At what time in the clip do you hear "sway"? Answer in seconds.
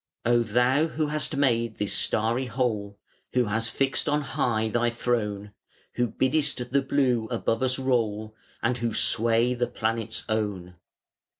8.99-9.53